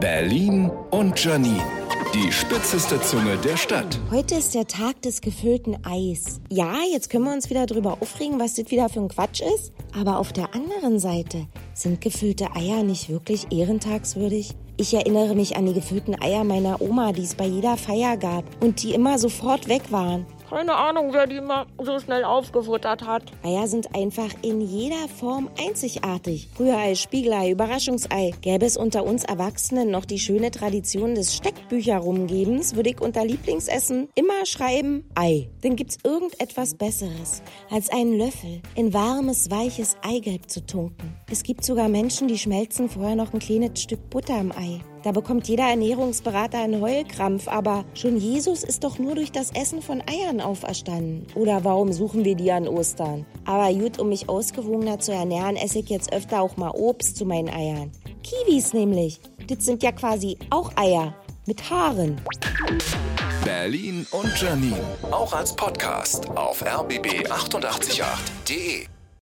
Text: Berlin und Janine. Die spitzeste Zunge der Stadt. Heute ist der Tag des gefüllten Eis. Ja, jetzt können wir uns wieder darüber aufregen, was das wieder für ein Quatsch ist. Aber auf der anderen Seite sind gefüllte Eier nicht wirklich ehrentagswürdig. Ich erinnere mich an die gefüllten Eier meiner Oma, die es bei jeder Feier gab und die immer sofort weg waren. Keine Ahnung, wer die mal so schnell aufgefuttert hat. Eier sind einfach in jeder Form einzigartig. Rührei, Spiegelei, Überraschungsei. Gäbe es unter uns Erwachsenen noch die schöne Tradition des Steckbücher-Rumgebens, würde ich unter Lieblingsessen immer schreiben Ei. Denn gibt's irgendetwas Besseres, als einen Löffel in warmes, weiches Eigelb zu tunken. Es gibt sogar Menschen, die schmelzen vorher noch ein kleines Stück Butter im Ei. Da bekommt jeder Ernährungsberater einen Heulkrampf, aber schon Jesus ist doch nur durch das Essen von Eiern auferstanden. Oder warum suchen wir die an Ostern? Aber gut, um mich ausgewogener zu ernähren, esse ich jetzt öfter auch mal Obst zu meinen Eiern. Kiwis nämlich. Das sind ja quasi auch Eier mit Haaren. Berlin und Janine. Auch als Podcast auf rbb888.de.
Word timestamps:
Berlin 0.00 0.70
und 0.90 1.22
Janine. 1.22 1.62
Die 2.14 2.32
spitzeste 2.32 3.00
Zunge 3.00 3.36
der 3.38 3.56
Stadt. 3.56 3.98
Heute 4.10 4.36
ist 4.36 4.54
der 4.54 4.66
Tag 4.66 5.02
des 5.02 5.20
gefüllten 5.20 5.76
Eis. 5.84 6.40
Ja, 6.50 6.76
jetzt 6.90 7.10
können 7.10 7.24
wir 7.24 7.32
uns 7.32 7.50
wieder 7.50 7.66
darüber 7.66 7.98
aufregen, 8.00 8.40
was 8.40 8.54
das 8.54 8.70
wieder 8.70 8.88
für 8.88 9.00
ein 9.00 9.08
Quatsch 9.08 9.42
ist. 9.42 9.72
Aber 9.98 10.18
auf 10.18 10.32
der 10.32 10.54
anderen 10.54 10.98
Seite 10.98 11.46
sind 11.74 12.00
gefüllte 12.00 12.54
Eier 12.54 12.82
nicht 12.82 13.10
wirklich 13.10 13.52
ehrentagswürdig. 13.52 14.54
Ich 14.78 14.94
erinnere 14.94 15.34
mich 15.34 15.56
an 15.56 15.66
die 15.66 15.74
gefüllten 15.74 16.20
Eier 16.20 16.44
meiner 16.44 16.80
Oma, 16.80 17.12
die 17.12 17.24
es 17.24 17.34
bei 17.34 17.46
jeder 17.46 17.76
Feier 17.76 18.16
gab 18.16 18.44
und 18.62 18.82
die 18.82 18.94
immer 18.94 19.18
sofort 19.18 19.68
weg 19.68 19.90
waren. 19.90 20.24
Keine 20.48 20.74
Ahnung, 20.74 21.12
wer 21.12 21.26
die 21.26 21.42
mal 21.42 21.66
so 21.78 21.98
schnell 21.98 22.24
aufgefuttert 22.24 23.06
hat. 23.06 23.22
Eier 23.42 23.68
sind 23.68 23.94
einfach 23.94 24.30
in 24.40 24.62
jeder 24.62 25.06
Form 25.08 25.50
einzigartig. 25.62 26.48
Rührei, 26.58 26.94
Spiegelei, 26.94 27.50
Überraschungsei. 27.50 28.32
Gäbe 28.40 28.64
es 28.64 28.78
unter 28.78 29.04
uns 29.04 29.24
Erwachsenen 29.24 29.90
noch 29.90 30.06
die 30.06 30.18
schöne 30.18 30.50
Tradition 30.50 31.14
des 31.14 31.36
Steckbücher-Rumgebens, 31.36 32.76
würde 32.76 32.88
ich 32.90 33.00
unter 33.02 33.26
Lieblingsessen 33.26 34.08
immer 34.14 34.46
schreiben 34.46 35.04
Ei. 35.14 35.50
Denn 35.62 35.76
gibt's 35.76 35.98
irgendetwas 36.02 36.74
Besseres, 36.74 37.42
als 37.70 37.90
einen 37.90 38.16
Löffel 38.16 38.62
in 38.74 38.94
warmes, 38.94 39.50
weiches 39.50 39.96
Eigelb 40.02 40.50
zu 40.50 40.64
tunken. 40.64 41.14
Es 41.30 41.42
gibt 41.42 41.62
sogar 41.62 41.90
Menschen, 41.90 42.26
die 42.26 42.38
schmelzen 42.38 42.88
vorher 42.88 43.16
noch 43.16 43.34
ein 43.34 43.38
kleines 43.38 43.82
Stück 43.82 44.08
Butter 44.08 44.40
im 44.40 44.52
Ei. 44.52 44.80
Da 45.02 45.12
bekommt 45.12 45.48
jeder 45.48 45.64
Ernährungsberater 45.64 46.58
einen 46.58 46.80
Heulkrampf, 46.80 47.48
aber 47.48 47.84
schon 47.94 48.16
Jesus 48.16 48.64
ist 48.64 48.84
doch 48.84 48.98
nur 48.98 49.14
durch 49.14 49.30
das 49.30 49.50
Essen 49.52 49.82
von 49.82 50.02
Eiern 50.02 50.40
auferstanden. 50.40 51.26
Oder 51.34 51.64
warum 51.64 51.92
suchen 51.92 52.24
wir 52.24 52.34
die 52.34 52.50
an 52.50 52.66
Ostern? 52.66 53.26
Aber 53.44 53.72
gut, 53.72 53.98
um 53.98 54.08
mich 54.08 54.28
ausgewogener 54.28 54.98
zu 54.98 55.12
ernähren, 55.12 55.56
esse 55.56 55.78
ich 55.78 55.88
jetzt 55.88 56.12
öfter 56.12 56.42
auch 56.42 56.56
mal 56.56 56.70
Obst 56.70 57.16
zu 57.16 57.24
meinen 57.24 57.48
Eiern. 57.48 57.92
Kiwis 58.22 58.72
nämlich. 58.72 59.20
Das 59.46 59.64
sind 59.64 59.82
ja 59.82 59.92
quasi 59.92 60.36
auch 60.50 60.72
Eier 60.76 61.14
mit 61.46 61.70
Haaren. 61.70 62.20
Berlin 63.44 64.06
und 64.10 64.40
Janine. 64.40 64.80
Auch 65.10 65.32
als 65.32 65.56
Podcast 65.56 66.28
auf 66.30 66.62
rbb888.de. 66.62 68.97